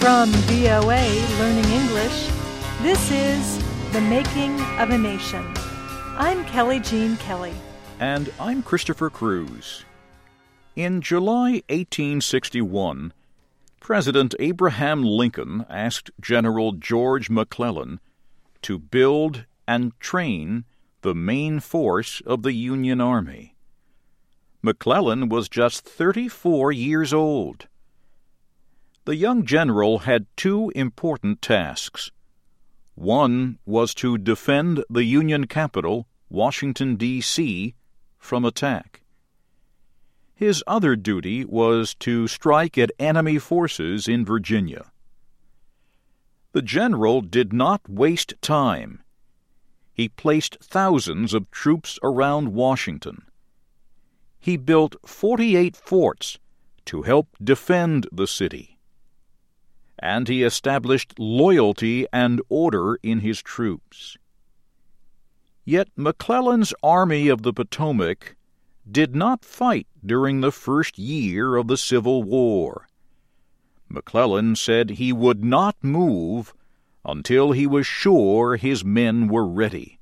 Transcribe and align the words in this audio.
From 0.00 0.30
VOA 0.30 1.04
Learning 1.38 1.70
English, 1.72 2.30
this 2.80 3.10
is 3.10 3.58
The 3.92 4.00
Making 4.00 4.58
of 4.78 4.88
a 4.88 4.96
Nation. 4.96 5.44
I'm 6.16 6.42
Kelly 6.46 6.80
Jean 6.80 7.18
Kelly. 7.18 7.52
And 7.98 8.32
I'm 8.40 8.62
Christopher 8.62 9.10
Cruz. 9.10 9.84
In 10.74 11.02
July 11.02 11.62
1861, 11.68 13.12
President 13.80 14.34
Abraham 14.38 15.02
Lincoln 15.02 15.66
asked 15.68 16.10
General 16.18 16.72
George 16.72 17.28
McClellan 17.28 18.00
to 18.62 18.78
build 18.78 19.44
and 19.68 19.92
train 20.00 20.64
the 21.02 21.14
main 21.14 21.60
force 21.60 22.22
of 22.24 22.42
the 22.42 22.54
Union 22.54 23.02
Army. 23.02 23.54
McClellan 24.62 25.28
was 25.28 25.50
just 25.50 25.84
34 25.84 26.72
years 26.72 27.12
old. 27.12 27.66
The 29.10 29.16
young 29.16 29.44
general 29.44 29.98
had 30.06 30.28
two 30.36 30.70
important 30.76 31.42
tasks. 31.42 32.12
One 32.94 33.58
was 33.66 33.92
to 33.94 34.16
defend 34.16 34.84
the 34.88 35.02
Union 35.02 35.48
capital, 35.48 36.06
Washington, 36.28 36.94
D.C., 36.94 37.74
from 38.20 38.44
attack. 38.44 39.00
His 40.32 40.62
other 40.64 40.94
duty 40.94 41.44
was 41.44 41.96
to 41.96 42.28
strike 42.28 42.78
at 42.78 42.92
enemy 43.00 43.40
forces 43.40 44.06
in 44.06 44.24
Virginia. 44.24 44.92
The 46.52 46.62
general 46.62 47.20
did 47.20 47.52
not 47.52 47.80
waste 47.88 48.34
time. 48.40 49.02
He 49.92 50.08
placed 50.08 50.58
thousands 50.62 51.34
of 51.34 51.50
troops 51.50 51.98
around 52.04 52.54
Washington. 52.54 53.24
He 54.38 54.56
built 54.56 54.94
48 55.04 55.74
forts 55.74 56.38
to 56.84 57.02
help 57.02 57.36
defend 57.42 58.06
the 58.12 58.28
city. 58.28 58.76
And 60.00 60.28
he 60.28 60.42
established 60.42 61.18
loyalty 61.18 62.06
and 62.12 62.40
order 62.48 62.96
in 63.02 63.20
his 63.20 63.42
troops. 63.42 64.16
Yet 65.64 65.88
McClellan's 65.94 66.72
Army 66.82 67.28
of 67.28 67.42
the 67.42 67.52
Potomac 67.52 68.34
did 68.90 69.14
not 69.14 69.44
fight 69.44 69.86
during 70.04 70.40
the 70.40 70.50
first 70.50 70.98
year 70.98 71.56
of 71.56 71.68
the 71.68 71.76
Civil 71.76 72.22
War. 72.22 72.88
McClellan 73.88 74.56
said 74.56 74.90
he 74.90 75.12
would 75.12 75.44
not 75.44 75.76
move 75.82 76.54
until 77.04 77.52
he 77.52 77.66
was 77.66 77.86
sure 77.86 78.56
his 78.56 78.84
men 78.84 79.28
were 79.28 79.46
ready. 79.46 80.00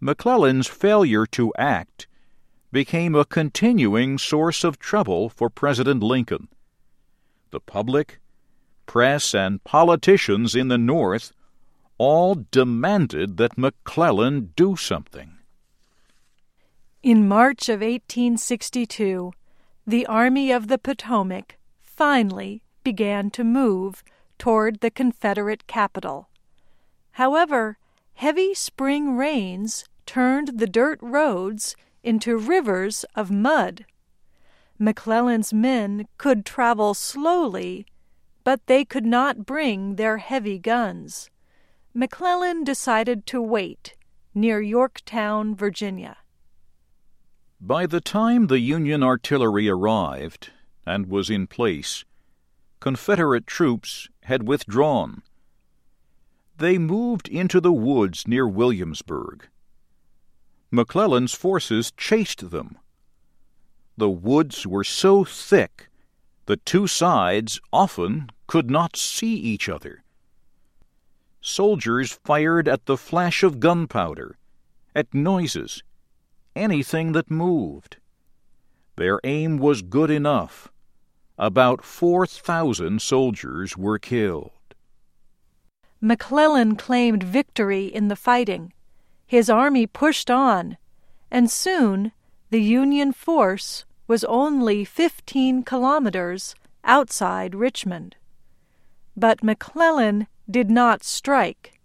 McClellan's 0.00 0.66
failure 0.66 1.26
to 1.26 1.52
act 1.56 2.06
became 2.72 3.14
a 3.14 3.24
continuing 3.24 4.18
source 4.18 4.64
of 4.64 4.78
trouble 4.78 5.28
for 5.28 5.48
President 5.48 6.02
Lincoln. 6.02 6.48
The 7.50 7.60
public, 7.60 8.20
press, 8.86 9.34
and 9.34 9.62
politicians 9.64 10.54
in 10.54 10.68
the 10.68 10.78
North 10.78 11.32
all 11.98 12.44
demanded 12.50 13.36
that 13.36 13.58
McClellan 13.58 14.52
do 14.56 14.76
something. 14.76 15.38
In 17.02 17.28
March 17.28 17.68
of 17.68 17.80
1862, 17.80 19.32
the 19.86 20.06
Army 20.06 20.50
of 20.50 20.68
the 20.68 20.78
Potomac 20.78 21.58
finally 21.82 22.62
began 22.82 23.30
to 23.30 23.44
move 23.44 24.02
toward 24.38 24.80
the 24.80 24.90
Confederate 24.90 25.66
capital. 25.66 26.28
However, 27.12 27.78
heavy 28.14 28.54
spring 28.54 29.16
rains 29.16 29.84
turned 30.06 30.58
the 30.58 30.66
dirt 30.66 30.98
roads 31.02 31.76
into 32.02 32.36
rivers 32.36 33.04
of 33.14 33.30
mud. 33.30 33.86
McClellan's 34.78 35.52
men 35.52 36.08
could 36.18 36.44
travel 36.44 36.94
slowly, 36.94 37.86
but 38.44 38.66
they 38.66 38.84
could 38.84 39.06
not 39.06 39.46
bring 39.46 39.96
their 39.96 40.18
heavy 40.18 40.58
guns. 40.58 41.30
McClellan 41.94 42.62
decided 42.62 43.26
to 43.26 43.40
wait 43.40 43.96
near 44.34 44.60
Yorktown, 44.60 45.56
Virginia. 45.56 46.18
By 47.60 47.86
the 47.86 48.00
time 48.00 48.48
the 48.48 48.60
Union 48.60 49.02
artillery 49.02 49.68
arrived 49.68 50.50
and 50.84 51.06
was 51.06 51.30
in 51.30 51.46
place, 51.46 52.04
Confederate 52.80 53.46
troops 53.46 54.08
had 54.24 54.46
withdrawn. 54.46 55.22
They 56.58 56.76
moved 56.76 57.28
into 57.28 57.60
the 57.60 57.72
woods 57.72 58.28
near 58.28 58.46
Williamsburg. 58.46 59.48
McClellan's 60.70 61.34
forces 61.34 61.92
chased 61.96 62.50
them. 62.50 62.76
The 63.96 64.10
woods 64.10 64.66
were 64.66 64.84
so 64.84 65.24
thick 65.24 65.88
the 66.46 66.56
two 66.56 66.86
sides 66.86 67.60
often 67.72 68.30
could 68.46 68.70
not 68.70 68.96
see 68.96 69.34
each 69.34 69.68
other. 69.68 70.02
Soldiers 71.40 72.18
fired 72.24 72.68
at 72.68 72.86
the 72.86 72.96
flash 72.96 73.42
of 73.42 73.60
gunpowder, 73.60 74.36
at 74.94 75.12
noises, 75.12 75.82
anything 76.56 77.12
that 77.12 77.30
moved. 77.30 77.96
Their 78.96 79.20
aim 79.24 79.58
was 79.58 79.82
good 79.82 80.10
enough. 80.10 80.70
About 81.36 81.84
4,000 81.84 83.02
soldiers 83.02 83.76
were 83.76 83.98
killed. 83.98 84.52
McClellan 86.00 86.76
claimed 86.76 87.22
victory 87.22 87.86
in 87.86 88.08
the 88.08 88.16
fighting. 88.16 88.72
His 89.26 89.50
army 89.50 89.86
pushed 89.86 90.30
on, 90.30 90.76
and 91.30 91.50
soon 91.50 92.12
the 92.50 92.60
Union 92.60 93.12
force 93.12 93.84
was 94.06 94.24
only 94.24 94.84
15 94.84 95.62
kilometers 95.62 96.54
outside 96.84 97.54
Richmond. 97.54 98.16
But 99.16 99.42
McClellan 99.42 100.26
did 100.50 100.70
not 100.70 101.02
strike. 101.02 101.80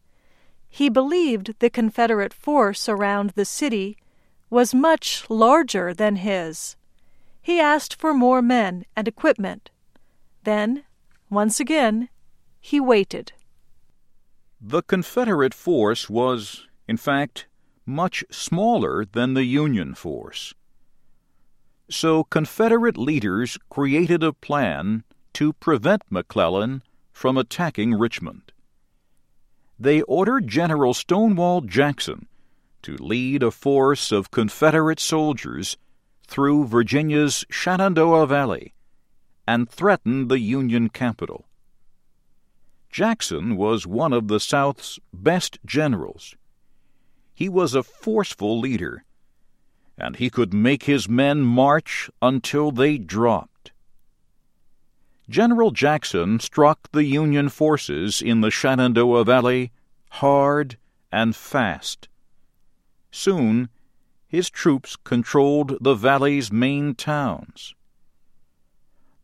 He 0.67 0.89
believed 0.89 1.55
the 1.59 1.69
Confederate 1.69 2.33
force 2.33 2.89
around 2.89 3.31
the 3.31 3.45
city 3.45 3.97
was 4.49 4.73
much 4.73 5.29
larger 5.29 5.93
than 5.93 6.17
his. 6.17 6.75
He 7.41 7.59
asked 7.59 7.95
for 7.95 8.13
more 8.13 8.41
men 8.41 8.85
and 8.95 9.07
equipment. 9.07 9.69
Then, 10.43 10.83
once 11.29 11.59
again, 11.59 12.09
he 12.59 12.79
waited. 12.79 13.33
The 14.59 14.81
Confederate 14.81 15.53
force 15.53 16.09
was, 16.09 16.67
in 16.87 16.97
fact, 16.97 17.47
much 17.85 18.23
smaller 18.29 19.05
than 19.05 19.33
the 19.33 19.45
Union 19.45 19.95
force. 19.95 20.53
So 21.89 22.23
Confederate 22.23 22.97
leaders 22.97 23.57
created 23.69 24.23
a 24.23 24.33
plan 24.33 25.03
to 25.33 25.53
prevent 25.53 26.03
McClellan 26.09 26.83
from 27.11 27.37
attacking 27.37 27.95
Richmond. 27.95 28.51
They 29.79 30.01
ordered 30.03 30.47
General 30.47 30.93
Stonewall 30.93 31.61
Jackson 31.61 32.27
to 32.83 32.95
lead 32.97 33.41
a 33.41 33.51
force 33.51 34.11
of 34.11 34.31
Confederate 34.31 34.99
soldiers 34.99 35.77
through 36.27 36.67
Virginia's 36.67 37.43
Shenandoah 37.49 38.27
Valley 38.27 38.73
and 39.47 39.67
threaten 39.67 40.27
the 40.27 40.39
Union 40.39 40.89
capital. 40.89 41.47
Jackson 42.91 43.57
was 43.57 43.87
one 43.87 44.13
of 44.13 44.27
the 44.27 44.39
South's 44.39 44.99
best 45.11 45.57
generals. 45.65 46.35
He 47.33 47.49
was 47.49 47.73
a 47.73 47.83
forceful 47.83 48.59
leader, 48.59 49.05
and 49.99 50.15
he 50.15 50.29
could 50.29 50.53
make 50.53 50.83
his 50.83 51.09
men 51.09 51.41
march 51.41 52.09
until 52.21 52.71
they 52.71 52.97
dropped. 52.97 53.71
General 55.29 55.71
Jackson 55.71 56.39
struck 56.39 56.91
the 56.91 57.03
Union 57.03 57.49
forces 57.49 58.21
in 58.21 58.41
the 58.41 58.49
Shenandoah 58.49 59.25
Valley 59.25 59.71
hard 60.09 60.77
and 61.11 61.35
fast. 61.35 62.07
Soon, 63.11 63.69
his 64.27 64.49
troops 64.49 64.95
controlled 64.95 65.77
the 65.81 65.95
valley's 65.95 66.51
main 66.51 66.95
towns. 66.95 67.75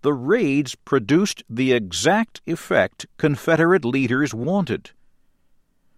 The 0.02 0.14
raids 0.14 0.76
produced 0.76 1.44
the 1.50 1.74
exact 1.74 2.42
effect 2.46 3.08
Confederate 3.18 3.86
leaders 3.86 4.34
wanted. 4.34 4.92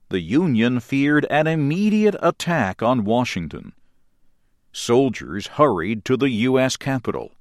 The 0.09 0.21
Union 0.21 0.79
feared 0.79 1.25
an 1.29 1.47
immediate 1.47 2.15
attack 2.21 2.81
on 2.81 3.03
Washington. 3.03 3.73
Soldiers 4.79 5.47
hurried 5.47 6.05
to 6.05 6.15
the 6.15 6.29
U.S. 6.29 6.77
Capitol, 6.77 7.31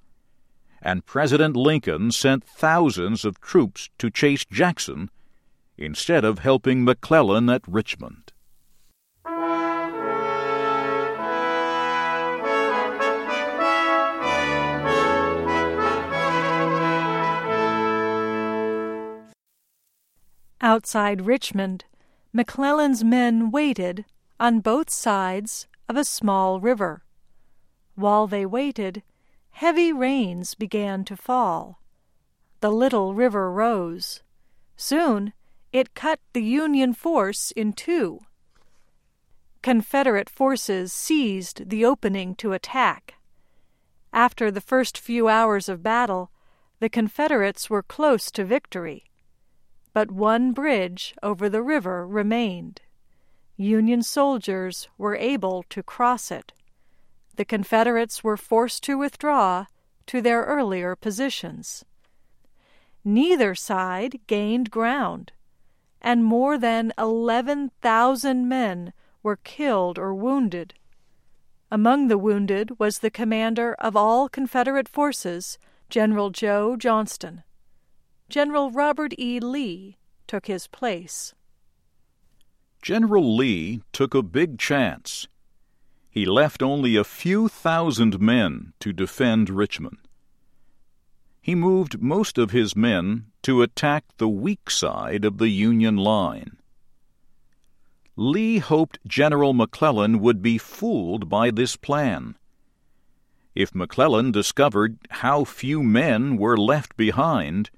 and 0.80 1.04
President 1.04 1.54
Lincoln 1.54 2.10
sent 2.10 2.42
thousands 2.42 3.26
of 3.26 3.42
troops 3.42 3.90
to 3.98 4.10
chase 4.10 4.46
Jackson 4.46 5.10
instead 5.76 6.24
of 6.24 6.38
helping 6.38 6.82
McClellan 6.82 7.50
at 7.50 7.60
Richmond. 7.68 8.32
Outside 20.62 21.26
Richmond, 21.26 21.84
McClellan's 22.32 23.04
men 23.04 23.50
waited 23.50 24.06
on 24.40 24.60
both 24.60 24.88
sides 24.88 25.68
of 25.86 25.96
a 25.96 26.04
small 26.04 26.60
river. 26.60 27.02
While 27.96 28.26
they 28.26 28.46
waited, 28.46 29.02
heavy 29.50 29.93
rains 29.93 30.54
began 30.54 31.04
to 31.06 31.16
fall. 31.16 31.81
the 32.60 32.70
little 32.70 33.14
river 33.14 33.50
rose. 33.50 34.22
Soon 34.76 35.32
it 35.72 35.94
cut 35.94 36.20
the 36.32 36.43
Union 36.43 36.94
force 36.94 37.50
in 37.52 37.72
two. 37.72 38.20
Confederate 39.62 40.31
forces 40.31 40.93
seized 40.93 41.69
the 41.70 41.84
opening 41.84 42.34
to 42.37 42.52
attack. 42.52 43.14
After 44.12 44.50
the 44.50 44.60
first 44.60 44.96
few 44.96 45.28
hours 45.28 45.69
of 45.69 45.82
battle, 45.82 46.31
the 46.81 46.88
Confederates 46.88 47.69
were 47.69 47.82
close 47.82 48.31
to 48.31 48.44
victory. 48.44 49.04
But 49.92 50.10
one 50.10 50.52
bridge 50.52 51.14
over 51.22 51.49
the 51.49 51.62
river 51.62 52.06
remained. 52.06 52.81
Union 53.56 54.02
soldiers 54.02 54.88
were 54.99 55.16
able 55.16 55.64
to 55.70 55.82
cross 55.82 56.31
it. 56.31 56.52
The 57.36 57.44
Confederates 57.44 58.24
were 58.24 58.36
forced 58.36 58.82
to 58.84 58.98
withdraw 58.98 59.66
to 60.06 60.20
their 60.20 60.42
earlier 60.42 60.96
positions. 60.96 61.84
Neither 63.04 63.54
side 63.54 64.20
gained 64.26 64.70
ground, 64.70 65.32
and 66.00 66.24
more 66.24 66.58
than 66.58 66.92
11,000 66.98 68.48
men 68.48 68.92
were 69.22 69.36
killed 69.36 69.98
or 69.98 70.14
wounded. 70.14 70.74
Among 71.70 72.08
the 72.08 72.18
wounded 72.18 72.78
was 72.78 73.00
the 73.00 73.10
commander 73.10 73.74
of 73.80 73.96
all 73.96 74.28
Confederate 74.28 74.88
forces, 74.88 75.58
General 75.90 76.30
Joe 76.30 76.76
Johnston. 76.76 77.42
General 78.28 78.70
Robert 78.70 79.12
E. 79.18 79.40
Lee 79.40 79.98
took 80.26 80.46
his 80.46 80.66
place. 80.66 81.34
General 82.82 83.36
Lee 83.36 83.82
took 83.92 84.14
a 84.14 84.22
big 84.22 84.58
chance. 84.58 85.28
He 86.16 86.24
left 86.24 86.62
only 86.62 86.96
a 86.96 87.04
few 87.04 87.46
thousand 87.46 88.18
men 88.22 88.72
to 88.80 88.94
defend 88.94 89.50
Richmond. 89.50 89.98
He 91.42 91.54
moved 91.54 92.00
most 92.00 92.38
of 92.38 92.52
his 92.52 92.74
men 92.74 93.26
to 93.42 93.60
attack 93.60 94.04
the 94.16 94.26
weak 94.26 94.70
side 94.70 95.26
of 95.26 95.36
the 95.36 95.50
Union 95.50 95.98
line. 95.98 96.56
Lee 98.16 98.60
hoped 98.60 98.98
General 99.06 99.52
McClellan 99.52 100.20
would 100.20 100.40
be 100.40 100.56
fooled 100.56 101.28
by 101.28 101.50
this 101.50 101.76
plan. 101.76 102.36
If 103.54 103.74
McClellan 103.74 104.32
discovered 104.32 104.96
how 105.10 105.44
few 105.44 105.82
men 105.82 106.38
were 106.38 106.56
left 106.56 106.96
behind, 106.96 107.68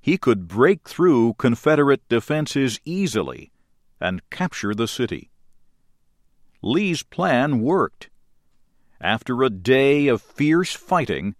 he 0.00 0.18
could 0.18 0.48
break 0.48 0.88
through 0.88 1.34
Confederate 1.34 2.02
defenses 2.08 2.80
easily 2.84 3.52
and 4.00 4.28
capture 4.28 4.74
the 4.74 4.88
city. 4.88 5.29
Lee's 6.62 7.02
plan 7.02 7.60
worked. 7.60 8.10
After 9.00 9.42
a 9.42 9.50
day 9.50 10.08
of 10.08 10.20
fierce 10.20 10.74
fighting, 10.74 11.34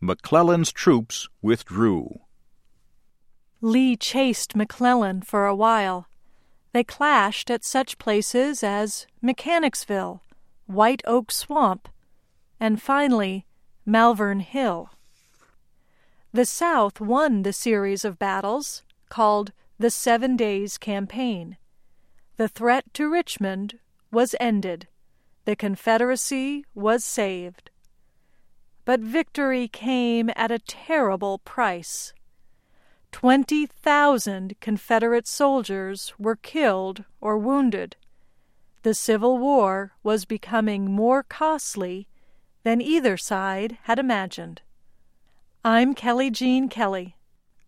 McClellan's 0.00 0.72
troops 0.72 1.28
withdrew. 1.42 2.20
Lee 3.60 3.96
chased 3.96 4.56
McClellan 4.56 5.22
for 5.22 5.46
a 5.46 5.54
while 5.54 6.08
they 6.72 6.82
clashed 6.82 7.50
at 7.50 7.64
such 7.64 7.98
places 7.98 8.64
as 8.64 9.06
Mechanicsville, 9.20 10.22
White 10.66 11.02
Oak 11.06 11.30
Swamp, 11.30 11.88
and 12.58 12.80
finally 12.80 13.46
Malvern 13.84 14.40
Hill. 14.40 14.90
The 16.32 16.46
South 16.46 16.98
won 16.98 17.42
the 17.42 17.52
series 17.52 18.06
of 18.06 18.18
battles 18.18 18.82
called 19.10 19.52
the 19.78 19.90
Seven 19.90 20.34
Days 20.34 20.78
Campaign. 20.78 21.58
The 22.38 22.48
threat 22.48 22.94
to 22.94 23.10
Richmond 23.10 23.78
was 24.12 24.36
ended. 24.38 24.86
The 25.46 25.56
Confederacy 25.56 26.64
was 26.74 27.02
saved. 27.02 27.70
But 28.84 29.00
victory 29.00 29.66
came 29.66 30.30
at 30.36 30.52
a 30.52 30.58
terrible 30.58 31.38
price. 31.38 32.12
20,000 33.10 34.54
Confederate 34.60 35.26
soldiers 35.26 36.12
were 36.18 36.36
killed 36.36 37.04
or 37.20 37.38
wounded. 37.38 37.96
The 38.82 38.94
Civil 38.94 39.38
War 39.38 39.92
was 40.02 40.24
becoming 40.24 40.90
more 40.90 41.22
costly 41.22 42.06
than 42.62 42.80
either 42.80 43.16
side 43.16 43.78
had 43.84 43.98
imagined. 43.98 44.62
I'm 45.64 45.94
Kelly 45.94 46.30
Jean 46.30 46.68
Kelly. 46.68 47.16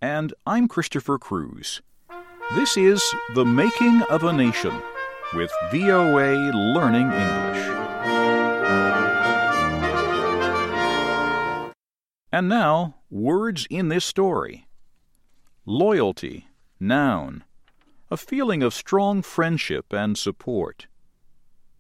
And 0.01 0.35
I'm 0.47 0.69
Christopher 0.69 1.19
Cruz. 1.19 1.81
This 2.55 2.77
is 2.77 3.03
The 3.35 3.45
Making 3.45 4.03
of 4.03 4.25
a 4.25 4.33
Nation 4.33 4.83
with 5.33 5.51
VOA 5.71 6.53
Learning 6.53 7.11
English. 7.11 7.65
And 12.31 12.49
now, 12.49 12.97
words 13.11 13.67
in 13.71 13.89
this 13.89 14.05
story. 14.05 14.67
Loyalty, 15.65 16.49
noun. 16.79 17.45
A 18.11 18.17
feeling 18.17 18.63
of 18.63 18.75
strong 18.75 19.23
friendship 19.23 19.93
and 19.93 20.19
support. 20.19 20.89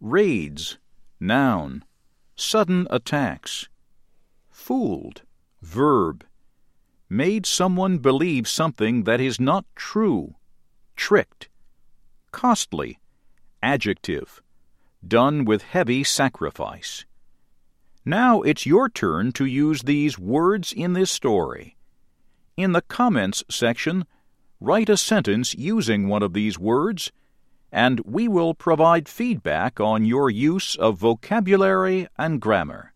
Raids, 0.00 0.78
noun. 1.20 1.84
Sudden 2.36 2.86
attacks. 2.90 3.68
Fooled, 4.50 5.22
verb. 5.60 6.24
Made 7.08 7.46
someone 7.46 7.98
believe 7.98 8.48
something 8.48 9.04
that 9.04 9.20
is 9.20 9.38
not 9.38 9.64
true. 9.74 10.36
Tricked. 10.96 11.48
Costly, 12.30 12.98
adjective. 13.64 14.42
Done 15.06 15.46
with 15.46 15.62
heavy 15.62 16.04
sacrifice. 16.04 17.06
Now 18.04 18.42
it's 18.42 18.66
your 18.66 18.90
turn 18.90 19.32
to 19.32 19.46
use 19.46 19.82
these 19.82 20.18
words 20.18 20.70
in 20.70 20.92
this 20.92 21.10
story. 21.10 21.76
In 22.58 22.72
the 22.72 22.82
comments 22.82 23.42
section, 23.50 24.04
write 24.60 24.90
a 24.90 24.98
sentence 24.98 25.54
using 25.54 26.08
one 26.08 26.22
of 26.22 26.34
these 26.34 26.58
words, 26.58 27.10
and 27.72 28.00
we 28.04 28.28
will 28.28 28.54
provide 28.54 29.08
feedback 29.08 29.80
on 29.80 30.04
your 30.04 30.28
use 30.28 30.76
of 30.76 30.98
vocabulary 30.98 32.06
and 32.18 32.40
grammar. 32.40 32.93